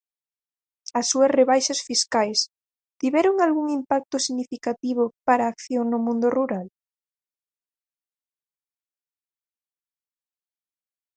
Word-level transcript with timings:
As 0.99 1.05
súas 1.11 1.33
rebaixas 1.39 1.79
fiscais, 1.87 2.39
¿tiveron 2.99 3.35
algún 3.45 3.67
impacto 3.79 4.15
significativo 4.27 5.03
para 5.27 5.43
a 5.45 5.51
acción 5.53 5.85
no 5.89 5.99
mundo 6.05 6.27
rural? 6.37 6.67